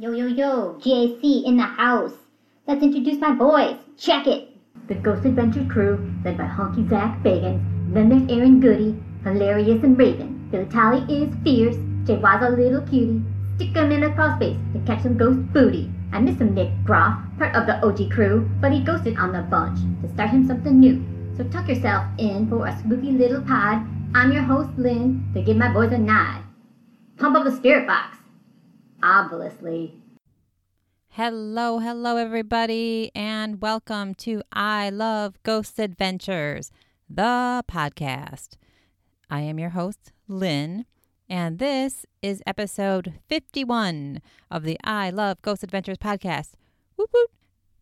[0.00, 2.14] Yo, yo, yo, GAC in the house.
[2.68, 3.74] Let's introduce my boys.
[3.96, 4.56] Check it.
[4.86, 7.60] The Ghost Adventure crew, led by Honky Zach Bagans.
[7.92, 10.48] Then there's Aaron Goody, hilarious and Raven.
[10.52, 11.74] Billy is fierce.
[12.06, 13.24] Jay Wise a little cutie.
[13.56, 15.90] Stick 'em in a crawl space to catch some ghost booty.
[16.12, 19.42] I miss him, Nick Groff, part of the OG crew, but he ghosted on the
[19.50, 21.02] bunch to start him something new.
[21.36, 23.82] So tuck yourself in for a spooky little pod.
[24.14, 26.38] I'm your host, Lynn, to give my boys a nod.
[27.16, 28.17] Pump up the spirit box.
[29.02, 29.94] Obviously.
[31.10, 36.72] Hello, hello, everybody, and welcome to I Love Ghost Adventures,
[37.08, 38.56] the podcast.
[39.30, 40.84] I am your host, Lynn,
[41.28, 46.50] and this is episode 51 of the I Love Ghost Adventures podcast.
[46.96, 47.30] Whoop, whoop.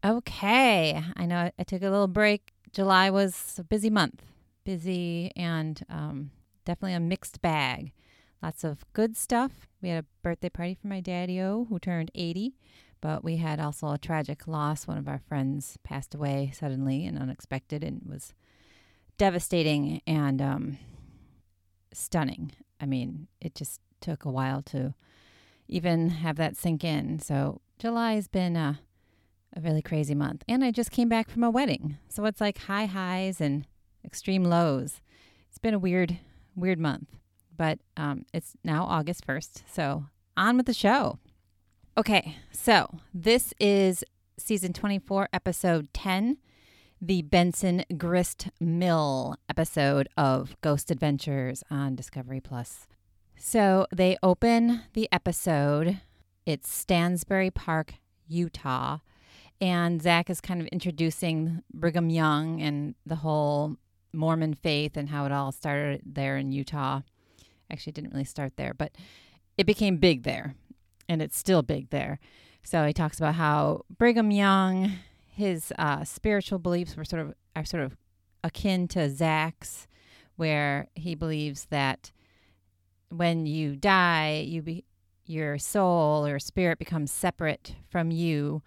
[0.04, 2.52] Okay, I know I took a little break.
[2.72, 4.22] July was a busy month,
[4.64, 6.30] busy and um,
[6.66, 7.92] definitely a mixed bag.
[8.46, 9.66] Lots of good stuff.
[9.82, 12.54] We had a birthday party for my daddy O, who turned 80,
[13.00, 14.86] but we had also a tragic loss.
[14.86, 18.34] One of our friends passed away suddenly and unexpected, and was
[19.18, 20.78] devastating and um,
[21.92, 22.52] stunning.
[22.80, 24.94] I mean, it just took a while to
[25.66, 27.18] even have that sink in.
[27.18, 28.78] So July has been a,
[29.56, 30.44] a really crazy month.
[30.46, 31.98] And I just came back from a wedding.
[32.08, 33.66] So it's like high highs and
[34.04, 35.00] extreme lows.
[35.48, 36.20] It's been a weird,
[36.54, 37.08] weird month.
[37.56, 39.62] But um, it's now August 1st.
[39.72, 40.04] So
[40.36, 41.18] on with the show.
[41.98, 44.04] Okay, so this is
[44.38, 46.36] season 24, episode 10,
[47.00, 52.86] the Benson Grist Mill episode of Ghost Adventures on Discovery Plus.
[53.38, 56.00] So they open the episode.
[56.44, 57.94] It's Stansbury Park,
[58.28, 58.98] Utah.
[59.60, 63.76] And Zach is kind of introducing Brigham Young and the whole
[64.12, 67.00] Mormon faith and how it all started there in Utah.
[67.70, 68.92] Actually, didn't really start there, but
[69.58, 70.54] it became big there
[71.08, 72.18] and it's still big there.
[72.62, 74.92] So he talks about how Brigham Young,
[75.24, 77.96] his uh, spiritual beliefs were sort of are sort of
[78.44, 79.86] akin to Zach's,
[80.36, 82.12] where he believes that
[83.08, 84.84] when you die, you be
[85.26, 88.62] your soul or spirit becomes separate from you,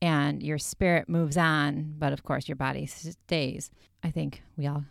[0.00, 3.70] and your spirit moves on, but of course your body stays.
[4.02, 4.84] I think we all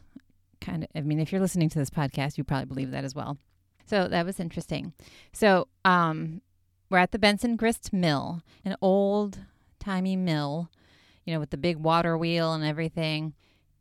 [0.62, 0.90] kind of.
[0.96, 3.38] I mean, if you're listening to this podcast, you probably believe that as well.
[3.86, 4.94] So that was interesting.
[5.32, 6.42] So um,
[6.90, 9.40] we're at the Benson Grist Mill, an old
[9.80, 10.70] timey mill,
[11.24, 13.34] you know, with the big water wheel and everything.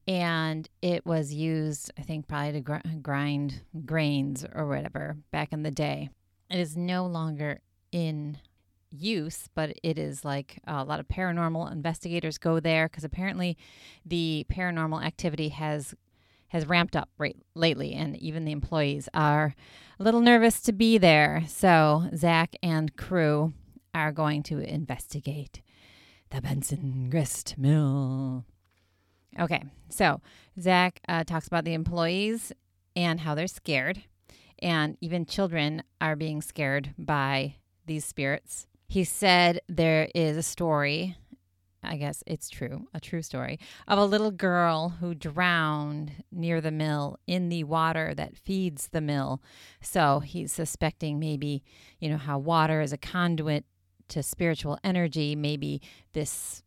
[0.06, 5.62] And it was used, I think, probably to gr- grind grains or whatever back in
[5.62, 6.10] the day.
[6.50, 7.60] It is no longer
[7.90, 8.38] in
[8.90, 13.56] use, but it is like a lot of paranormal investigators go there because apparently
[14.04, 15.94] the paranormal activity has
[16.54, 19.56] has ramped up right lately, and even the employees are
[19.98, 21.42] a little nervous to be there.
[21.48, 23.52] So Zach and crew
[23.92, 25.62] are going to investigate
[26.30, 28.44] the Benson Grist Mill.
[29.38, 30.20] Okay, so
[30.60, 32.52] Zach uh, talks about the employees
[32.94, 34.04] and how they're scared,
[34.60, 38.68] and even children are being scared by these spirits.
[38.86, 41.16] He said there is a story
[41.84, 46.70] I guess it's true, a true story, of a little girl who drowned near the
[46.70, 49.42] mill in the water that feeds the mill.
[49.80, 51.62] So he's suspecting maybe,
[52.00, 53.64] you know, how water is a conduit
[54.08, 55.34] to spiritual energy.
[55.34, 56.62] Maybe this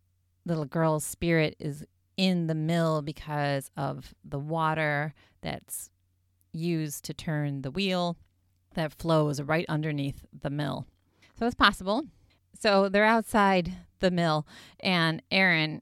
[0.46, 1.86] little girl's spirit is
[2.16, 5.90] in the mill because of the water that's
[6.52, 8.18] used to turn the wheel
[8.74, 10.86] that flows right underneath the mill.
[11.38, 12.06] So it's possible.
[12.60, 14.46] So they're outside the mill,
[14.80, 15.82] and Aaron,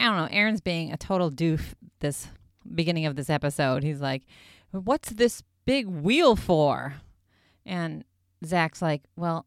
[0.00, 2.28] I don't know, Aaron's being a total doof this
[2.74, 3.82] beginning of this episode.
[3.82, 4.22] He's like,
[4.70, 6.94] What's this big wheel for?
[7.64, 8.04] And
[8.44, 9.46] Zach's like, Well,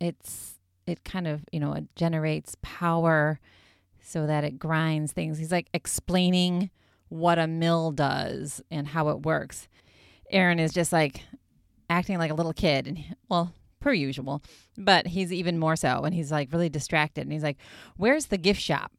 [0.00, 3.40] it's, it kind of, you know, it generates power
[4.02, 5.38] so that it grinds things.
[5.38, 6.70] He's like explaining
[7.08, 9.68] what a mill does and how it works.
[10.30, 11.22] Aaron is just like
[11.88, 12.86] acting like a little kid.
[12.86, 13.52] And, well,
[13.84, 14.42] per usual,
[14.78, 16.04] but he's even more so.
[16.04, 17.20] And he's like really distracted.
[17.20, 17.58] And he's like,
[17.98, 18.90] Where's the gift shop?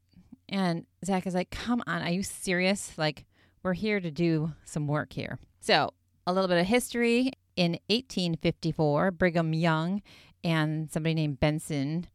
[0.48, 2.96] And Zach is like, Come on, are you serious?
[2.96, 3.26] Like,
[3.64, 5.40] we're here to do some work here.
[5.60, 5.92] So,
[6.28, 7.32] a little bit of history.
[7.56, 10.02] In 1854, Brigham Young
[10.44, 12.06] and somebody named Benson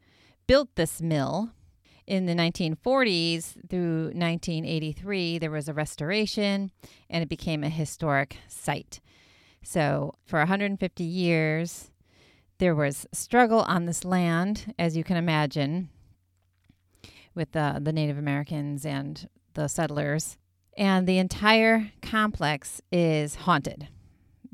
[0.47, 1.51] built this mill.
[2.07, 6.71] In the 1940s through 1983, there was a restoration
[7.09, 9.01] and it became a historic site.
[9.63, 11.91] So, for 150 years,
[12.61, 15.89] there was struggle on this land, as you can imagine,
[17.35, 20.37] with uh, the Native Americans and the settlers.
[20.77, 23.89] And the entire complex is haunted,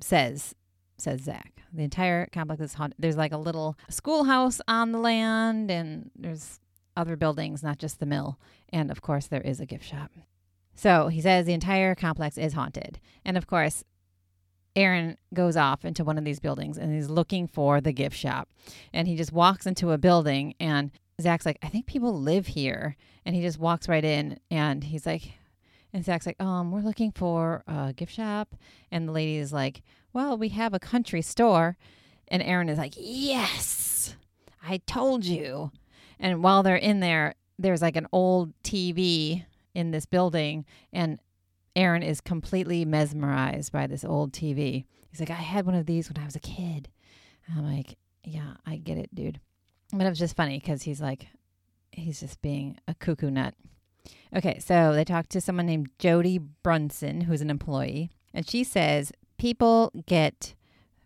[0.00, 0.54] says
[0.98, 1.60] says Zach.
[1.74, 2.96] The entire complex is haunted.
[2.98, 6.60] There's like a little schoolhouse on the land, and there's
[6.96, 8.38] other buildings, not just the mill.
[8.72, 10.12] And of course, there is a gift shop.
[10.74, 12.98] So he says the entire complex is haunted.
[13.24, 13.84] And of course,
[14.76, 18.48] Aaron goes off into one of these buildings and he's looking for the gift shop.
[18.92, 20.90] And he just walks into a building and
[21.20, 22.96] Zach's like, I think people live here.
[23.24, 25.32] And he just walks right in and he's like,
[25.92, 28.54] and Zach's like, um, we're looking for a gift shop.
[28.92, 29.82] And the lady is like,
[30.12, 31.76] well, we have a country store.
[32.28, 34.14] And Aaron is like, yes,
[34.62, 35.72] I told you.
[36.20, 39.44] And while they're in there, there's like an old TV
[39.74, 40.66] in this building.
[40.92, 41.18] And
[41.76, 44.86] Aaron is completely mesmerized by this old TV.
[45.10, 46.88] He's like, I had one of these when I was a kid.
[47.46, 49.40] And I'm like, yeah, I get it, dude.
[49.92, 51.26] But it was just funny because he's like,
[51.92, 53.54] he's just being a cuckoo nut.
[54.34, 59.12] Okay, so they talked to someone named Jody Brunson, who's an employee, and she says
[59.38, 60.54] people get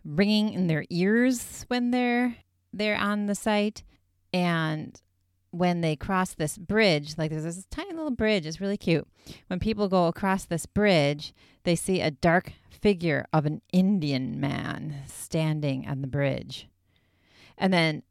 [0.03, 2.37] ringing in their ears when they're
[2.73, 3.83] they're on the site,
[4.33, 4.99] and
[5.51, 9.07] when they cross this bridge, like there's this tiny little bridge, it's really cute.
[9.47, 11.33] When people go across this bridge,
[11.63, 16.67] they see a dark figure of an Indian man standing on the bridge.
[17.57, 18.03] And then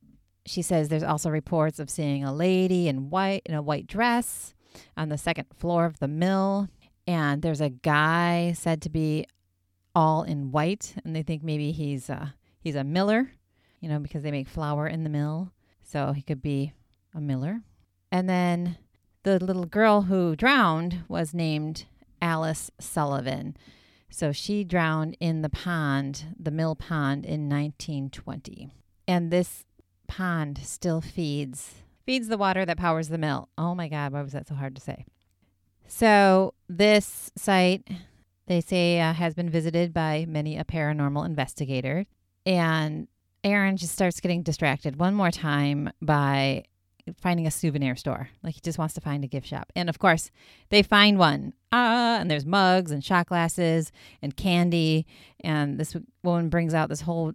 [0.46, 4.54] she says there's also reports of seeing a lady in white in a white dress
[4.96, 6.68] on the second floor of the mill.
[7.06, 9.26] And there's a guy said to be
[9.94, 13.32] all in white, and they think maybe he's a, he's a miller,
[13.80, 15.52] you know, because they make flour in the mill.
[15.82, 16.72] So he could be
[17.14, 17.62] a miller.
[18.12, 18.78] And then
[19.22, 21.86] the little girl who drowned was named
[22.22, 23.56] Alice Sullivan.
[24.08, 28.70] So she drowned in the pond, the mill pond, in 1920.
[29.06, 29.64] And this
[30.08, 31.74] pond still feeds
[32.06, 33.48] feeds the water that powers the mill.
[33.56, 35.04] Oh my God, why was that so hard to say?
[35.86, 37.86] So this site,
[38.46, 42.06] they say, uh, has been visited by many a paranormal investigator,
[42.44, 43.06] and
[43.44, 46.64] Aaron just starts getting distracted one more time by
[47.20, 48.28] finding a souvenir store.
[48.42, 49.72] Like he just wants to find a gift shop.
[49.74, 50.30] And of course,
[50.70, 51.52] they find one.
[51.72, 53.92] Ah, and there's mugs and shot glasses
[54.22, 55.06] and candy.
[55.40, 57.32] And this woman brings out this whole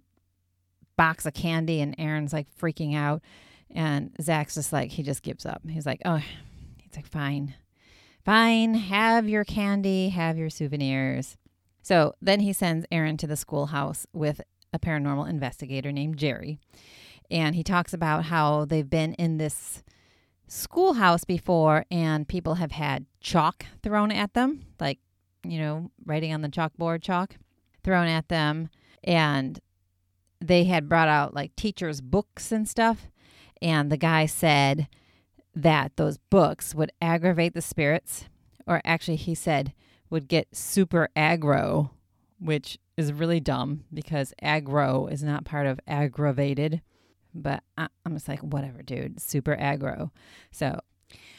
[0.96, 3.22] box of candy, and Aaron's like freaking out.
[3.70, 5.62] And Zach's just like, he just gives up.
[5.68, 6.22] He's like, oh,
[6.78, 7.54] he's like, fine,
[8.24, 11.36] fine, have your candy, have your souvenirs.
[11.82, 14.40] So then he sends Aaron to the schoolhouse with
[14.72, 16.58] a paranormal investigator named Jerry
[17.30, 19.82] and he talks about how they've been in this
[20.48, 24.98] schoolhouse before and people have had chalk thrown at them, like,
[25.44, 27.36] you know, writing on the chalkboard chalk
[27.82, 28.68] thrown at them.
[29.02, 29.60] And
[30.40, 33.08] they had brought out like teachers' books and stuff.
[33.62, 34.88] And the guy said
[35.54, 38.26] that those books would aggravate the spirits,
[38.66, 39.72] or actually, he said
[40.10, 41.90] would get super aggro,
[42.38, 46.82] which is really dumb because aggro is not part of aggravated
[47.42, 50.10] but I, am just like, whatever, dude, super aggro.
[50.50, 50.80] So,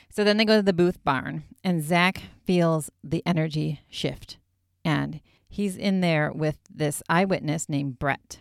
[0.09, 4.37] so then they go to the booth barn, and Zach feels the energy shift,
[4.83, 8.39] and he's in there with this eyewitness named Brett,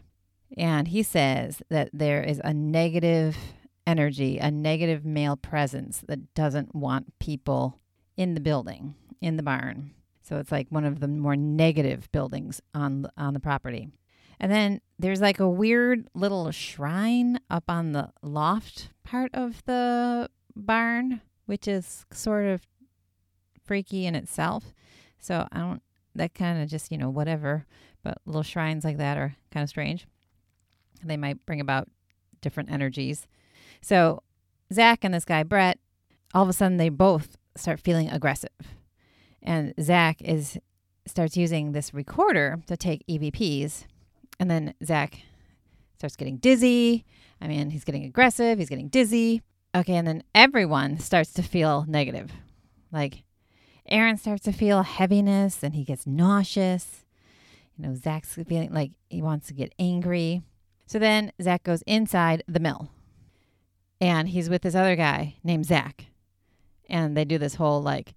[0.56, 3.37] and he says that there is a negative
[3.87, 7.79] energy, a negative male presence that doesn't want people
[8.17, 9.93] in the building, in the barn.
[10.23, 13.88] So it's like one of the more negative buildings on on the property.
[14.38, 20.29] And then there's like a weird little shrine up on the loft part of the
[20.55, 22.62] barn, which is sort of
[23.64, 24.75] freaky in itself.
[25.19, 25.83] So I don't,
[26.14, 27.66] that kind of just, you know, whatever.
[28.02, 30.07] But little shrines like that are kind of strange.
[31.02, 31.88] They might bring about
[32.40, 33.26] different energies.
[33.81, 34.23] So
[34.73, 35.78] Zach and this guy, Brett,
[36.35, 38.50] all of a sudden they both start feeling aggressive.
[39.43, 40.59] And Zach is
[41.07, 43.87] starts using this recorder to take EVPs
[44.38, 45.21] and then Zach
[45.97, 47.05] starts getting dizzy.
[47.40, 49.43] I mean, he's getting aggressive, he's getting dizzy.
[49.75, 52.33] Okay, and then everyone starts to feel negative.
[52.90, 53.25] Like
[53.88, 57.05] Aaron starts to feel heaviness and he gets nauseous.
[57.76, 60.43] You know, Zach's feeling like he wants to get angry.
[60.87, 62.88] So then Zach goes inside the mill
[64.00, 66.07] and he's with this other guy named Zach.
[66.88, 68.14] And they do this whole like,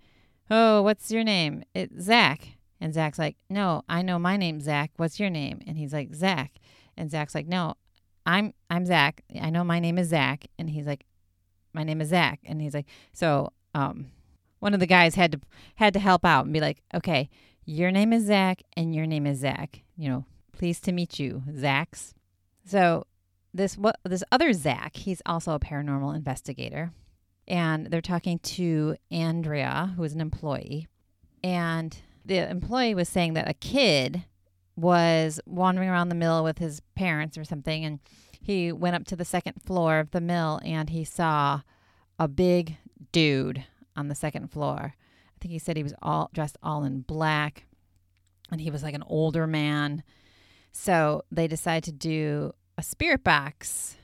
[0.50, 1.64] oh, what's your name?
[1.74, 2.59] It's Zach.
[2.82, 4.92] And Zach's like, No, I know my name's Zach.
[4.98, 5.62] What's your name?
[5.68, 6.54] And he's like, Zach.
[6.98, 7.76] And Zach's like, No,
[8.26, 9.22] I'm I'm Zach.
[9.40, 10.46] I know my name is Zach.
[10.58, 11.06] And he's like,
[11.74, 12.40] My name is Zach.
[12.46, 14.08] And he's like, So um
[14.60, 15.40] one of the guys had to
[15.76, 17.30] had to help out and be like, Okay,
[17.66, 19.82] your name is Zach and your name is Zach.
[19.98, 22.14] You know, pleased to meet you, Zach's.
[22.66, 23.06] So
[23.54, 26.92] this what this other Zach, he's also a paranormal investigator.
[27.48, 30.88] And they're talking to Andrea, who is an employee.
[31.44, 31.98] And
[32.30, 34.24] the employee was saying that a kid
[34.76, 38.00] was wandering around the mill with his parents or something, and
[38.40, 41.62] he went up to the second floor of the mill and he saw
[42.18, 42.78] a big
[43.12, 44.96] dude on the second floor.
[44.96, 47.66] I think he said he was all dressed all in black
[48.52, 50.04] and he was like an older man.
[50.72, 53.98] So they decided to do a spirit box.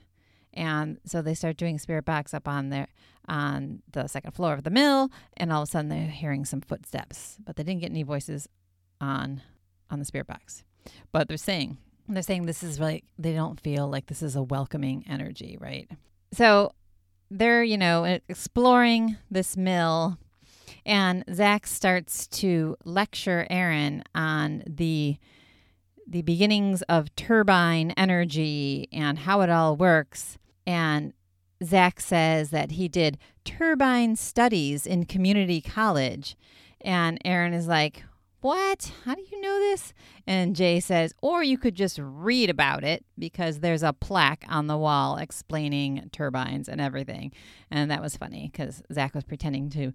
[0.55, 2.87] And so they start doing spirit box up on there
[3.27, 6.61] on the second floor of the mill, and all of a sudden they're hearing some
[6.61, 8.47] footsteps, but they didn't get any voices
[9.01, 9.41] on
[9.89, 10.63] on the spirit box.
[11.11, 14.43] But they're saying they're saying this is like they don't feel like this is a
[14.43, 15.89] welcoming energy, right?
[16.31, 16.71] So
[17.31, 20.17] they're you know exploring this mill,
[20.85, 25.17] and Zach starts to lecture Aaron on the
[26.07, 30.37] the beginnings of turbine energy and how it all works.
[30.65, 31.13] And
[31.63, 36.35] Zach says that he did turbine studies in community college.
[36.81, 38.03] And Aaron is like,
[38.41, 38.91] What?
[39.05, 39.93] How do you know this?
[40.27, 44.67] And Jay says, Or you could just read about it because there's a plaque on
[44.67, 47.31] the wall explaining turbines and everything.
[47.71, 49.93] And that was funny because Zach was pretending to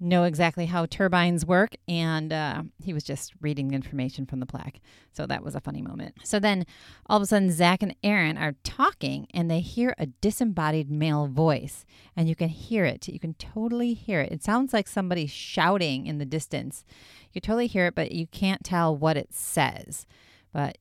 [0.00, 4.80] know exactly how turbines work, and uh, he was just reading information from the plaque.
[5.12, 6.16] So that was a funny moment.
[6.24, 6.64] So then
[7.06, 11.26] all of a sudden, Zach and Aaron are talking, and they hear a disembodied male
[11.26, 11.84] voice,
[12.16, 13.08] and you can hear it.
[13.08, 14.32] You can totally hear it.
[14.32, 16.84] It sounds like somebody shouting in the distance.
[17.32, 20.06] You totally hear it, but you can't tell what it says.
[20.52, 20.78] But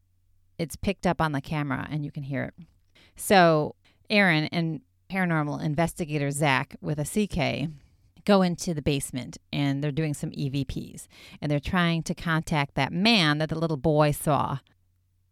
[0.57, 2.53] it's picked up on the camera, and you can hear it.
[3.15, 3.75] So
[4.09, 7.69] Aaron and paranormal investigator Zach with a CK
[8.25, 11.07] go into the basement and they're doing some EVPs
[11.41, 14.59] and they're trying to contact that man that the little boy saw.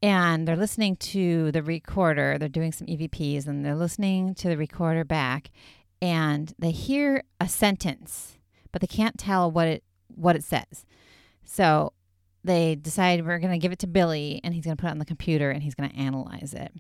[0.01, 2.38] And they're listening to the recorder.
[2.38, 5.50] They're doing some EVPs and they're listening to the recorder back
[6.01, 8.38] and they hear a sentence,
[8.72, 10.86] but they can't tell what it what it says.
[11.44, 11.94] So
[12.44, 14.91] they decide we're going to give it to Billy and he's going to put it
[14.91, 16.74] on the computer and he's going to analyze it.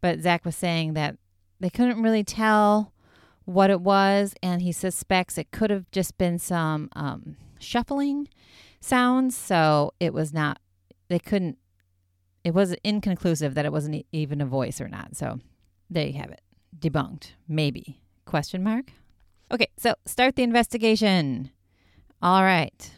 [0.00, 1.16] But Zach was saying that
[1.58, 2.92] they couldn't really tell
[3.44, 8.28] what it was, and he suspects it could have just been some um, shuffling
[8.80, 9.36] sounds.
[9.36, 10.58] So it was not,
[11.08, 11.58] they couldn't,
[12.44, 15.16] it was inconclusive that it wasn't even a voice or not.
[15.16, 15.40] So
[15.88, 16.40] there you have it.
[16.78, 17.32] Debunked.
[17.48, 18.00] Maybe.
[18.24, 18.92] Question mark?
[19.52, 21.50] Okay, so start the investigation.
[22.22, 22.92] All right.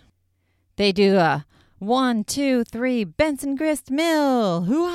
[0.77, 1.47] They do a
[1.79, 4.63] one, two, three, Benson Grist Mill.
[4.65, 4.87] Hoo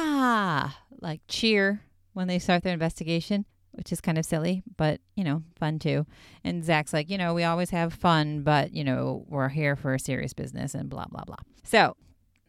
[1.02, 1.82] Like cheer
[2.14, 3.46] when they start their investigation
[3.78, 6.06] which is kind of silly, but you know, fun too.
[6.44, 9.94] And Zach's like, you know, we always have fun, but you know, we're here for
[9.94, 11.38] a serious business and blah, blah, blah.
[11.64, 11.96] So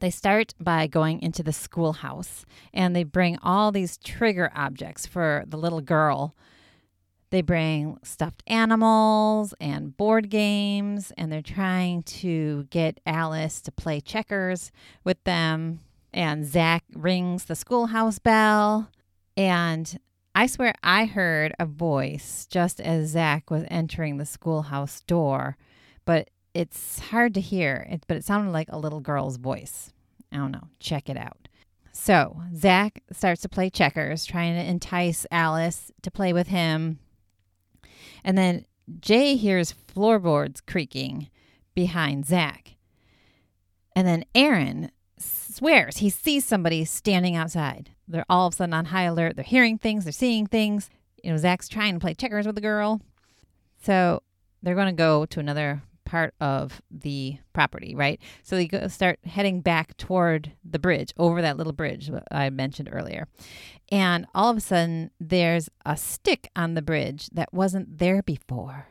[0.01, 5.45] they start by going into the schoolhouse and they bring all these trigger objects for
[5.47, 6.35] the little girl.
[7.31, 14.01] They bring stuffed animals and board games, and they're trying to get Alice to play
[14.01, 14.73] checkers
[15.05, 15.81] with them.
[16.11, 18.89] And Zach rings the schoolhouse bell.
[19.37, 19.99] And
[20.39, 25.57] I swear I heard a voice just as Zach was entering the schoolhouse door,
[26.05, 29.93] but it's hard to hear, it, but it sounded like a little girl's voice.
[30.31, 30.69] I don't know.
[30.79, 31.49] Check it out.
[31.91, 37.01] So Zach starts to play checkers, trying to entice Alice to play with him.
[38.23, 38.65] And then
[39.01, 41.31] Jay hears floorboards creaking
[41.75, 42.77] behind Zach.
[43.97, 44.93] And then Aaron
[45.59, 47.91] swears he sees somebody standing outside.
[48.07, 49.37] They're all of a sudden on high alert.
[49.37, 50.89] They're hearing things, they're seeing things.
[51.23, 53.01] You know, Zach's trying to play checkers with the girl.
[53.83, 54.23] So
[54.63, 58.21] they're going to go to another part of the property, right?
[58.43, 62.89] So they go start heading back toward the bridge, over that little bridge I mentioned
[62.91, 63.27] earlier.
[63.91, 68.87] And all of a sudden, there's a stick on the bridge that wasn't there before.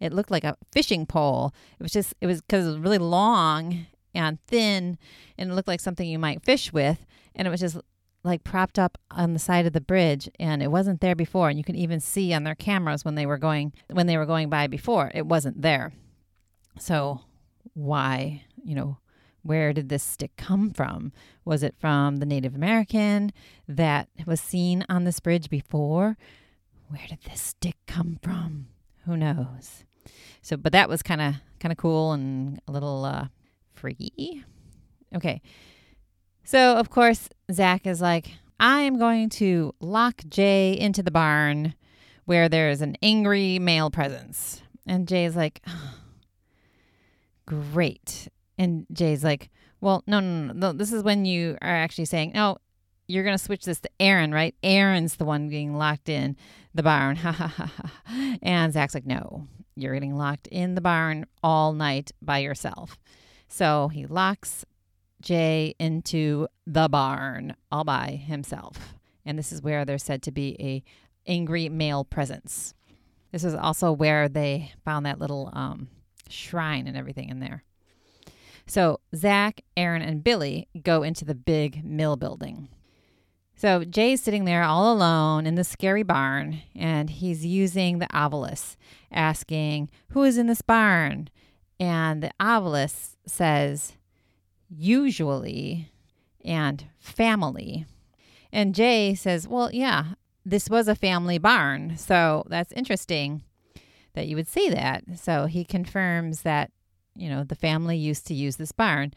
[0.00, 1.52] It looked like a fishing pole.
[1.78, 4.98] It was just, it was because it was really long and thin
[5.38, 7.04] and it looked like something you might fish with.
[7.34, 7.78] And it was just
[8.24, 11.58] like propped up on the side of the bridge and it wasn't there before and
[11.58, 14.48] you can even see on their cameras when they were going when they were going
[14.48, 15.92] by before it wasn't there.
[16.78, 17.20] So
[17.74, 18.98] why you know
[19.42, 21.12] where did this stick come from?
[21.44, 23.32] Was it from the native american
[23.66, 26.16] that was seen on this bridge before?
[26.88, 28.68] Where did this stick come from?
[29.06, 29.84] Who knows?
[30.42, 33.26] So but that was kind of kind of cool and a little uh
[33.74, 34.44] freaky
[35.14, 35.40] okay
[36.44, 41.74] so, of course, Zach is like, I am going to lock Jay into the barn
[42.24, 44.62] where there's an angry male presence.
[44.86, 45.94] And Jay's like, oh,
[47.46, 48.28] great.
[48.58, 49.50] And Jay's like,
[49.80, 50.72] well, no, no, no, no.
[50.72, 52.58] This is when you are actually saying, no,
[53.06, 54.54] you're going to switch this to Aaron, right?
[54.62, 56.36] Aaron's the one being locked in
[56.74, 57.16] the barn.
[57.16, 62.10] Ha ha ha!" and Zach's like, no, you're getting locked in the barn all night
[62.20, 62.98] by yourself.
[63.52, 64.64] So he locks
[65.20, 68.94] Jay into the barn all by himself.
[69.26, 70.82] And this is where there's said to be a
[71.30, 72.72] angry male presence.
[73.30, 75.88] This is also where they found that little um,
[76.30, 77.62] shrine and everything in there.
[78.66, 82.68] So Zach, Aaron, and Billy go into the big mill building.
[83.54, 88.76] So Jay's sitting there all alone in the scary barn, and he's using the ovilus,
[89.12, 91.28] asking, Who is in this barn?
[91.82, 93.94] And the ovilus says,
[94.68, 95.90] Usually,
[96.44, 97.86] and family.
[98.52, 100.14] And Jay says, Well, yeah,
[100.46, 101.96] this was a family barn.
[101.96, 103.42] So that's interesting
[104.14, 105.02] that you would say that.
[105.16, 106.70] So he confirms that,
[107.16, 109.12] you know, the family used to use this barn.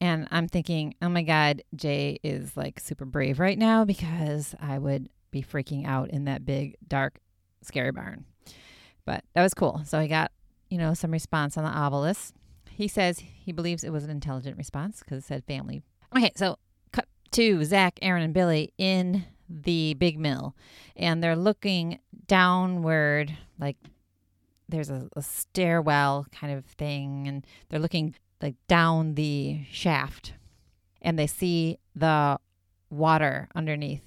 [0.00, 4.78] And I'm thinking, oh my God, Jay is like super brave right now because I
[4.78, 7.20] would be freaking out in that big, dark,
[7.62, 8.24] scary barn.
[9.04, 9.82] But that was cool.
[9.86, 10.32] So he got,
[10.74, 12.32] you know, some response on the ovilus.
[12.68, 15.82] He says he believes it was an intelligent response because it said family.
[16.16, 16.58] Okay, so
[16.90, 20.56] cut to Zach, Aaron, and Billy in the big mill.
[20.96, 23.76] And they're looking downward, like
[24.68, 27.28] there's a, a stairwell kind of thing.
[27.28, 30.32] And they're looking like down the shaft
[31.00, 32.40] and they see the
[32.90, 34.02] water underneath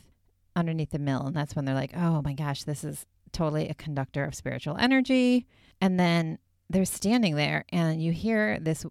[0.53, 3.75] underneath the mill and that's when they're like oh my gosh this is totally a
[3.75, 5.45] conductor of spiritual energy
[5.79, 8.85] and then they're standing there and you hear this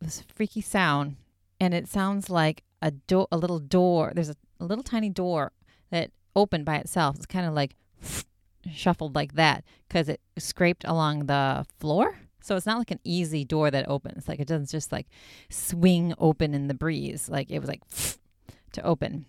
[0.00, 1.16] this freaky sound
[1.60, 5.52] and it sounds like a door a little door there's a, a little tiny door
[5.90, 7.76] that opened by itself it's kind of like
[8.72, 13.44] shuffled like that because it scraped along the floor so it's not like an easy
[13.44, 14.28] door that opens.
[14.28, 15.08] Like it doesn't just like
[15.50, 17.28] swing open in the breeze.
[17.28, 17.82] Like it was like
[18.72, 19.26] to open.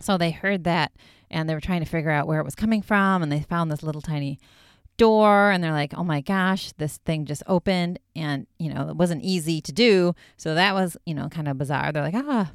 [0.00, 0.92] So they heard that
[1.32, 3.72] and they were trying to figure out where it was coming from and they found
[3.72, 4.38] this little tiny
[4.98, 8.96] door and they're like, "Oh my gosh, this thing just opened." And, you know, it
[8.96, 10.14] wasn't easy to do.
[10.36, 11.90] So that was, you know, kind of bizarre.
[11.90, 12.52] They're like, "Ah."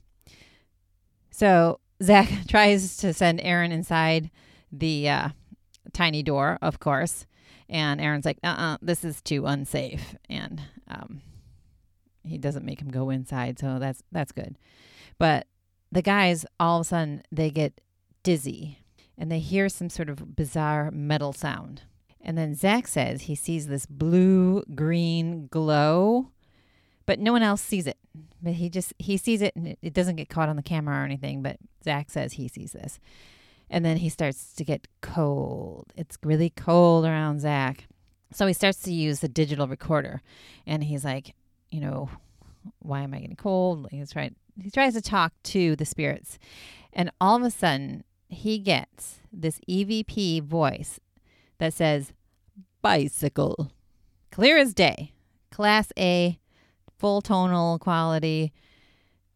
[1.31, 4.29] So Zach tries to send Aaron inside
[4.71, 5.29] the uh,
[5.93, 7.25] tiny door, of course.
[7.69, 10.15] And Aaron's like, uh uh-uh, uh this is too unsafe.
[10.29, 11.21] And um,
[12.23, 13.59] he doesn't make him go inside.
[13.59, 14.57] So that's, that's good.
[15.17, 15.47] But
[15.91, 17.81] the guys, all of a sudden, they get
[18.23, 18.79] dizzy
[19.17, 21.83] and they hear some sort of bizarre metal sound.
[22.23, 26.29] And then Zach says he sees this blue green glow,
[27.05, 27.97] but no one else sees it.
[28.41, 31.01] But he just he sees it and it, it doesn't get caught on the camera
[31.01, 31.43] or anything.
[31.43, 32.99] But Zach says he sees this.
[33.69, 35.87] And then he starts to get cold.
[35.95, 37.87] It's really cold around Zach.
[38.31, 40.21] So he starts to use the digital recorder.
[40.65, 41.35] And he's like,
[41.71, 42.09] you know,
[42.79, 43.87] why am I getting cold?
[43.91, 46.39] He's trying he tries to talk to the spirits.
[46.93, 50.99] And all of a sudden he gets this EVP voice
[51.57, 52.13] that says
[52.81, 53.71] bicycle.
[54.31, 55.13] Clear as day.
[55.51, 56.39] Class A,
[56.97, 58.51] full tonal quality,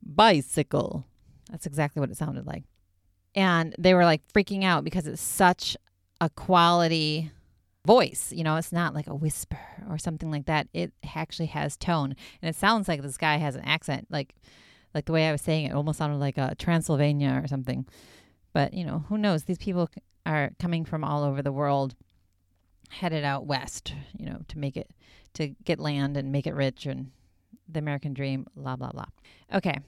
[0.01, 1.05] bicycle.
[1.51, 2.63] That's exactly what it sounded like
[3.37, 5.77] and they were like freaking out because it's such
[6.19, 7.31] a quality
[7.85, 8.33] voice.
[8.35, 10.67] You know, it's not like a whisper or something like that.
[10.73, 14.33] It actually has tone, and it sounds like this guy has an accent, like
[14.95, 17.85] like the way I was saying it, almost sounded like a Transylvania or something.
[18.53, 19.43] But you know, who knows?
[19.43, 19.87] These people
[20.25, 21.93] are coming from all over the world,
[22.89, 23.93] headed out west.
[24.17, 24.91] You know, to make it
[25.33, 27.11] to get land and make it rich and
[27.67, 28.47] the American dream.
[28.55, 29.05] Blah blah blah.
[29.53, 29.79] Okay,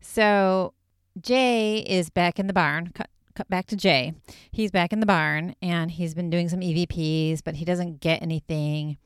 [0.00, 0.74] so
[1.20, 2.90] Jay is back in the barn.
[2.94, 4.14] Cut, cut back to Jay.
[4.50, 8.22] He's back in the barn and he's been doing some EVPs, but he doesn't get
[8.22, 8.98] anything.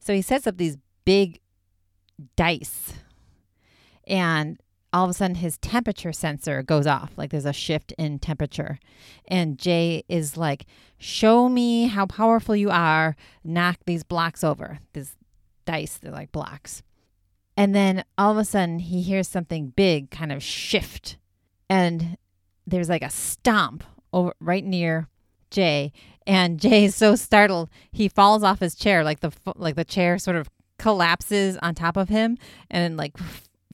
[0.00, 1.40] So he sets up these big
[2.36, 2.94] dice.
[4.06, 4.60] And
[4.96, 8.78] all of a sudden his temperature sensor goes off like there's a shift in temperature.
[9.28, 10.64] And jay is like
[10.96, 13.14] show me how powerful you are.
[13.44, 15.14] Knock these blocks over these
[15.66, 16.82] dice they're like blocks.
[17.58, 21.18] And then all of a sudden he hears something big kind of shift.
[21.68, 22.16] And
[22.66, 25.08] there's like a stomp over right near
[25.50, 25.92] Jay,
[26.26, 30.18] and Jay is so startled he falls off his chair, like the like the chair
[30.18, 32.36] sort of collapses on top of him
[32.70, 33.16] and like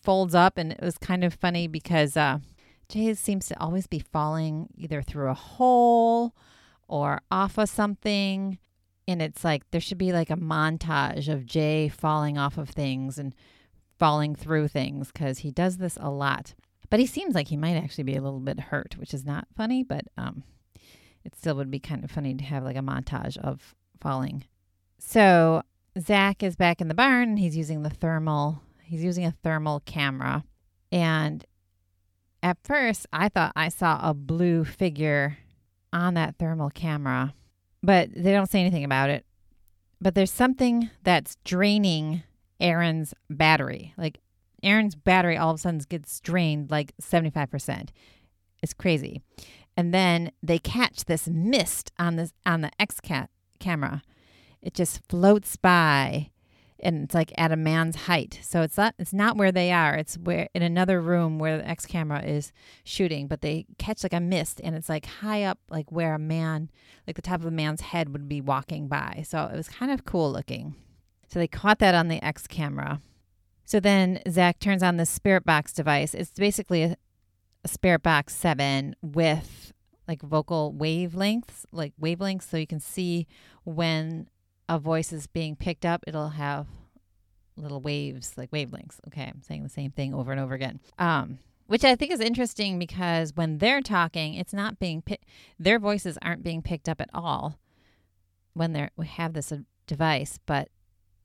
[0.03, 2.39] folds up, and it was kind of funny because uh,
[2.89, 6.35] Jay seems to always be falling either through a hole
[6.89, 8.59] or off of something.
[9.09, 13.19] And it's like there should be like a montage of Jay falling off of things
[13.19, 13.35] and
[13.99, 16.55] falling through things because he does this a lot.
[16.91, 19.49] But he seems like he might actually be a little bit hurt, which is not
[19.57, 20.43] funny, but um,
[21.25, 24.45] it still would be kind of funny to have like a montage of falling.
[24.99, 25.63] So
[25.99, 28.63] Zach is back in the barn and he's using the thermal,
[28.93, 30.45] he's using a thermal camera.
[30.93, 31.45] And
[32.43, 35.39] at first, I thought I saw a blue figure
[35.93, 37.33] on that thermal camera,
[37.83, 39.25] but they don't say anything about it.
[40.01, 42.23] But there's something that's draining
[42.61, 43.95] Aaron's battery.
[43.97, 44.19] Like
[44.63, 47.89] Aaron's battery all of a sudden gets drained like 75%.
[48.63, 49.23] It's crazy.
[49.75, 54.03] And then they catch this mist on this on the X cat camera.
[54.61, 56.32] It just floats by
[56.83, 58.41] and it's like at a man's height.
[58.43, 59.95] So it's not it's not where they are.
[59.95, 62.53] It's where in another room where the X camera is
[62.85, 66.19] shooting, but they catch like a mist and it's like high up like where a
[66.19, 66.71] man
[67.07, 69.25] like the top of a man's head would be walking by.
[69.27, 70.75] So it was kind of cool looking.
[71.29, 73.01] So they caught that on the X camera.
[73.65, 76.15] So then Zach turns on the Spirit Box device.
[76.15, 76.97] It's basically a,
[77.65, 79.73] a Spirit Box 7 with
[80.09, 83.27] like vocal wavelengths, like wavelengths so you can see
[83.65, 84.29] when
[84.73, 86.67] a voice is being picked up, it'll have
[87.57, 88.97] little waves, like wavelengths.
[89.07, 90.81] Okay, I'm saying the same thing over and over again.
[90.99, 95.19] Um, which I think is interesting because when they're talking, it's not being pi-
[95.59, 97.59] their voices aren't being picked up at all
[98.55, 100.69] when they're we have this uh, device, but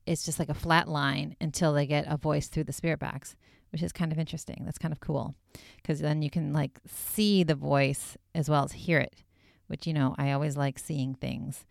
[0.06, 3.38] it's just like a flat line until they get a voice through the spirit box,
[3.72, 4.64] which is kind of interesting.
[4.66, 5.36] That's kind of cool
[5.78, 9.24] because then you can like see the voice as well as hear it,
[9.68, 11.66] which you know I always like seeing things.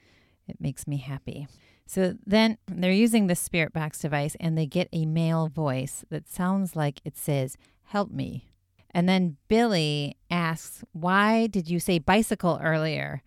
[0.48, 1.48] It makes me happy.
[1.86, 6.28] So then they're using the spirit box device and they get a male voice that
[6.28, 8.48] sounds like it says, Help me.
[8.90, 13.22] And then Billy asks, Why did you say bicycle earlier?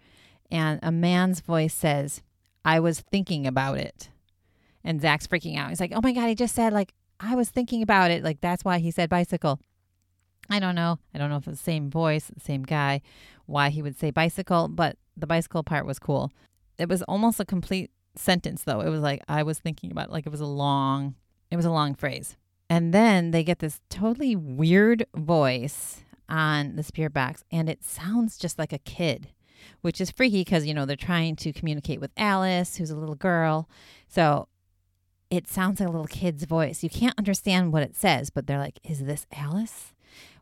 [0.52, 2.22] And a man's voice says,
[2.66, 4.10] I was thinking about it.
[4.84, 5.70] And Zach's freaking out.
[5.70, 8.24] He's like, Oh my God, he just said, like, I was thinking about it.
[8.24, 9.60] Like, that's why he said bicycle.
[10.50, 11.00] I don't know.
[11.14, 13.02] I don't know if it's the same voice, the same guy,
[13.46, 16.32] why he would say bicycle, but the bicycle part was cool.
[16.80, 18.82] It was almost a complete sentence though.
[18.82, 21.16] It was like I was thinking about it, like it was a long
[21.52, 22.38] it was a long phrase.
[22.70, 28.38] And then they get this totally weird voice on the spirit box and it sounds
[28.38, 29.30] just like a kid,
[29.82, 33.16] which is freaky because you know they're trying to communicate with Alice, who's a little
[33.16, 33.68] girl.
[34.08, 34.48] So
[35.30, 36.84] it sounds like a little kid's voice.
[36.84, 39.94] You can't understand what it says, but they're like, "Is this Alice?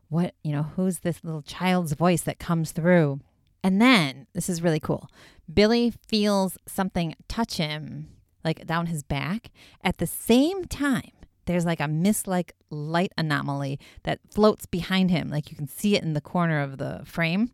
[0.08, 3.20] What, you know, who's this little child's voice that comes through?"
[3.62, 5.08] And then, this is really cool.
[5.52, 8.08] Billy feels something touch him,
[8.44, 9.50] like down his back.
[9.82, 11.10] At the same time,
[11.46, 15.30] there's like a mist like light anomaly that floats behind him.
[15.30, 17.52] Like you can see it in the corner of the frame.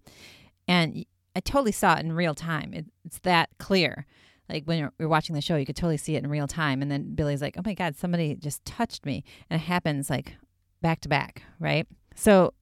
[0.67, 2.75] And I totally saw it in real time.
[2.75, 4.07] It, it's that clear.
[4.49, 6.83] Like when you're, you're, watching the show, you could totally see it in real time.
[6.83, 9.25] And then Billy's like, oh my God, somebody just touched me.
[9.49, 10.37] And it happens like
[10.83, 11.87] back to back, right?
[12.15, 12.53] So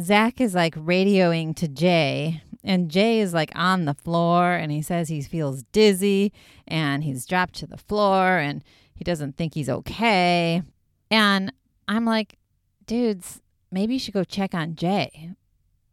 [0.00, 4.82] Zach is like radioing to Jay and Jay is like on the floor and he
[4.82, 6.32] says he feels dizzy
[6.66, 10.62] and he's dropped to the floor and he doesn't think he's okay.
[11.08, 11.52] And
[11.86, 12.38] I'm like,
[12.84, 15.30] dudes, maybe you should go check on Jay.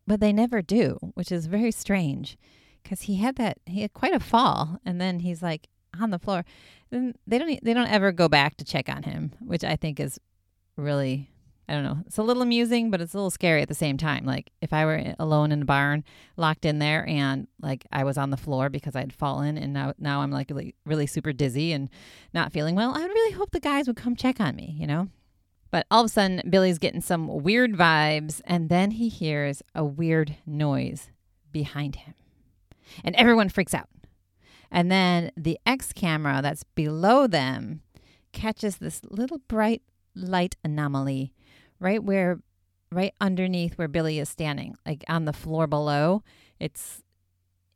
[0.07, 2.37] But they never do, which is very strange
[2.81, 4.79] because he had that, he had quite a fall.
[4.83, 5.67] And then he's like
[6.01, 6.43] on the floor.
[6.89, 9.99] Then they don't, they don't ever go back to check on him, which I think
[9.99, 10.19] is
[10.75, 11.29] really
[11.73, 12.03] I don't know.
[12.05, 14.25] It's a little amusing, but it's a little scary at the same time.
[14.25, 16.03] Like if I were alone in a barn,
[16.37, 19.93] locked in there, and like I was on the floor because I'd fallen, and now
[19.97, 21.89] now I'm like really, really super dizzy and
[22.31, 22.95] not feeling well.
[22.95, 25.09] I would really hope the guys would come check on me, you know.
[25.71, 29.83] But all of a sudden, Billy's getting some weird vibes, and then he hears a
[29.83, 31.09] weird noise
[31.51, 32.13] behind him,
[33.03, 33.89] and everyone freaks out.
[34.69, 37.81] And then the X camera that's below them
[38.31, 39.81] catches this little bright
[40.15, 41.33] light anomaly
[41.83, 42.39] right where
[42.91, 46.23] right underneath where Billy is standing, like on the floor below.
[46.59, 47.03] It's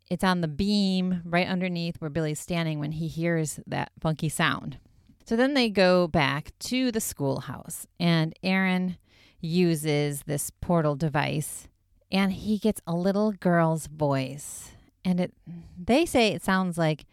[0.10, 4.78] it's on the beam right underneath where Billy's standing when he hears that funky sound.
[5.26, 8.98] So then they go back to the schoolhouse and Aaron
[9.42, 11.68] uses this portal device
[12.10, 14.72] and he gets a little girl's voice.
[15.04, 15.34] And it
[15.78, 17.06] they say it sounds like,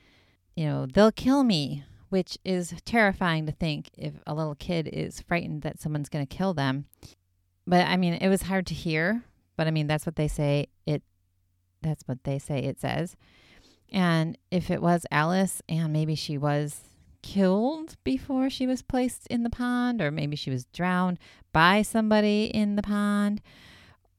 [0.55, 1.83] you know, they'll kill me
[2.15, 6.37] which is terrifying to think if a little kid is frightened that someone's going to
[6.37, 6.85] kill them.
[7.67, 9.25] But I mean, it was hard to hear,
[9.57, 11.03] but I mean, that's what they say it
[11.83, 13.17] that's what they say it says.
[13.91, 16.83] And if it was Alice and maybe she was
[17.21, 21.19] killed before she was placed in the pond or maybe she was drowned
[21.53, 23.41] by somebody in the pond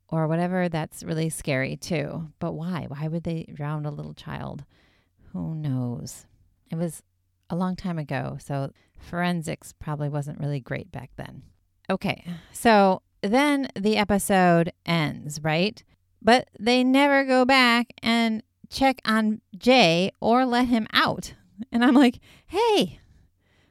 [0.09, 2.27] or whatever, that's really scary too.
[2.39, 2.87] But why?
[2.89, 4.65] Why would they drown a little child?
[5.31, 6.25] Who knows?
[6.69, 7.01] It was
[7.49, 8.37] a long time ago.
[8.43, 11.43] So forensics probably wasn't really great back then.
[11.89, 15.83] Okay, so then the episode ends, right?
[16.21, 21.33] But they never go back and check on Jay or let him out.
[21.71, 22.99] And I'm like, hey,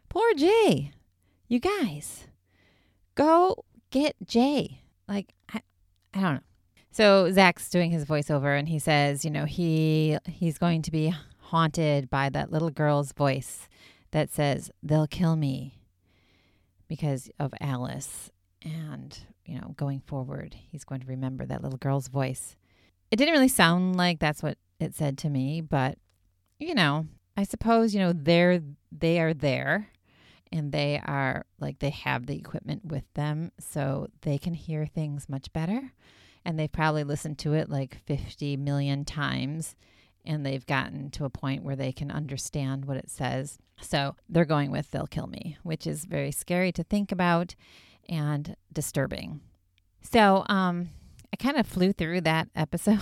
[0.09, 0.93] poor Jay.
[1.49, 2.27] You guys,
[3.15, 4.83] go get Jay.
[5.09, 5.61] Like, I,
[6.15, 6.41] I don't know.
[6.91, 11.13] So Zach's doing his voiceover and he says, you know, he he's going to be
[11.55, 13.69] haunted by that little girl's voice
[14.11, 15.79] that says, They'll kill me
[16.89, 18.29] because of Alice.
[18.65, 22.57] And, you know, going forward, he's going to remember that little girl's voice.
[23.13, 25.97] It didn't really sound like that's what it said to me, but,
[26.59, 29.91] you know, I suppose, you know, they're, they are there
[30.51, 35.29] and they are like, they have the equipment with them so they can hear things
[35.29, 35.93] much better.
[36.45, 39.77] And they've probably listened to it like 50 million times
[40.25, 43.59] and they've gotten to a point where they can understand what it says.
[43.81, 47.55] So they're going with They'll Kill Me, which is very scary to think about
[48.09, 49.41] and disturbing.
[50.03, 50.91] So um,
[51.33, 53.01] I kind of flew through that episode.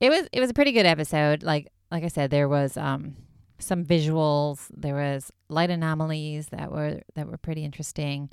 [0.00, 1.42] it was it was a pretty good episode.
[1.42, 3.16] Like like I said, there was um,
[3.58, 8.30] some visuals, there was light anomalies that were that were pretty interesting.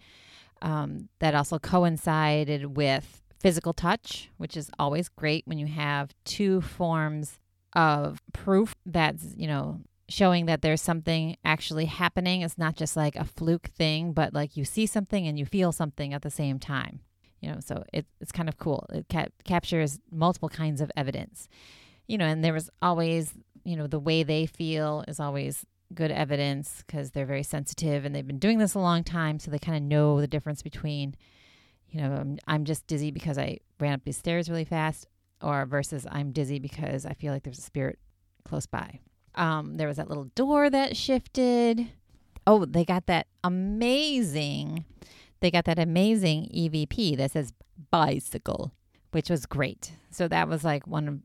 [0.60, 6.62] Um, that also coincided with physical touch, which is always great when you have two
[6.62, 7.40] forms
[7.74, 12.42] of proof that's, you know, showing that there's something actually happening.
[12.42, 15.72] It's not just like a fluke thing, but like you see something and you feel
[15.72, 17.02] something at the same time.
[17.42, 18.88] You know, so it, it's kind of cool.
[18.92, 21.48] It cap- captures multiple kinds of evidence.
[22.08, 26.12] You know, and there was always, you know, the way they feel is always good
[26.12, 29.40] evidence because they're very sensitive and they've been doing this a long time.
[29.40, 31.16] So they kind of know the difference between
[31.90, 35.08] you know, I'm, I'm just dizzy because I ran up these stairs really fast,
[35.42, 38.00] or versus I'm dizzy because I feel like there's a spirit
[38.44, 39.00] close by.
[39.36, 41.88] Um, there was that little door that shifted.
[42.46, 44.86] Oh, they got that amazing,
[45.42, 47.52] they got that amazing EVP that says
[47.92, 48.72] bicycle,
[49.12, 49.92] which was great.
[50.12, 51.20] So that was like one of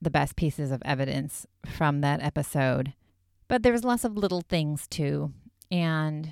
[0.00, 2.94] the best pieces of evidence from that episode.
[3.48, 5.32] But there was lots of little things too.
[5.70, 6.30] And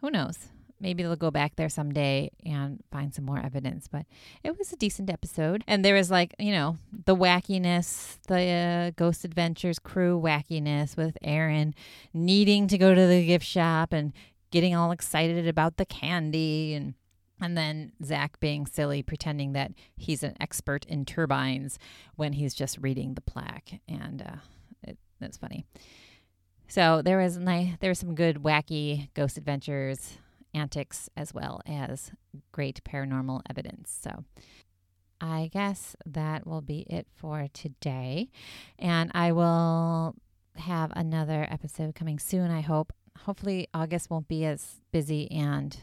[0.00, 0.48] who knows?
[0.80, 3.88] Maybe they'll go back there someday and find some more evidence.
[3.88, 4.06] But
[4.42, 5.64] it was a decent episode.
[5.66, 11.16] And there was like, you know, the wackiness, the uh, Ghost Adventures crew wackiness with
[11.22, 11.74] Aaron
[12.12, 14.12] needing to go to the gift shop and
[14.50, 16.94] getting all excited about the candy and
[17.38, 21.78] and then Zach being silly, pretending that he's an expert in turbines
[22.14, 24.36] when he's just reading the plaque, and uh,
[24.82, 25.66] it, it's funny.
[26.66, 30.16] So there was nice, there was some good wacky ghost adventures
[30.56, 32.12] antics as well as
[32.52, 33.96] great paranormal evidence.
[34.02, 34.24] So
[35.20, 38.28] I guess that will be it for today.
[38.78, 40.14] And I will
[40.56, 42.92] have another episode coming soon, I hope.
[43.20, 45.76] Hopefully, August won't be as busy and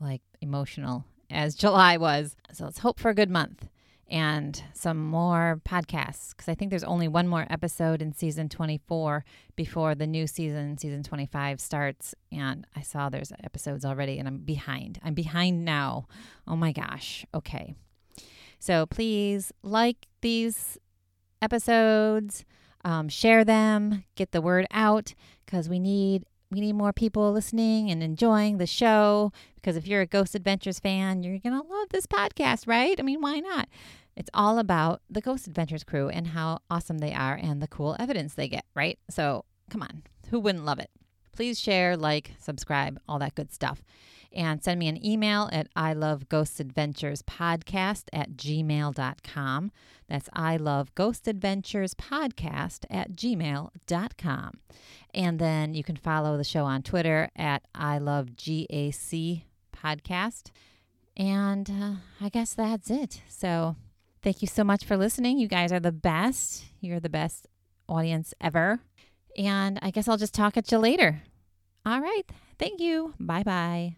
[0.00, 2.36] like emotional as July was.
[2.52, 3.68] So let's hope for a good month
[4.10, 9.24] and some more podcasts because I think there's only one more episode in season 24
[9.54, 12.14] before the new season, season 25, starts.
[12.32, 14.98] And I saw there's episodes already and I'm behind.
[15.04, 16.06] I'm behind now.
[16.46, 17.26] Oh my gosh.
[17.34, 17.74] Okay.
[18.58, 20.78] So please like these
[21.42, 22.44] episodes,
[22.84, 27.90] um, share them, get the word out because we need we need more people listening
[27.90, 31.88] and enjoying the show because if you're a Ghost Adventures fan, you're going to love
[31.90, 32.98] this podcast, right?
[32.98, 33.68] I mean, why not?
[34.16, 37.96] It's all about the Ghost Adventures crew and how awesome they are and the cool
[37.98, 38.98] evidence they get, right?
[39.10, 40.90] So come on, who wouldn't love it?
[41.36, 43.84] Please share, like, subscribe, all that good stuff.
[44.32, 49.72] And send me an email at I love ghost adventures podcast at gmail.com.
[50.08, 54.58] That's I love ghost adventures podcast at gmail.com.
[55.14, 59.42] And then you can follow the show on Twitter at I love GAC
[59.74, 60.50] podcast.
[61.16, 63.22] And uh, I guess that's it.
[63.28, 63.76] So
[64.22, 65.38] Thank you so much for listening.
[65.38, 66.64] You guys are the best.
[66.80, 67.46] You're the best
[67.88, 68.80] audience ever.
[69.36, 71.22] And I guess I'll just talk at you later.
[71.86, 72.24] All right.
[72.58, 73.14] Thank you.
[73.20, 73.97] Bye bye.